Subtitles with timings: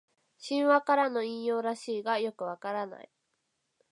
[0.39, 3.11] 神話からの引用らしいがよくわからない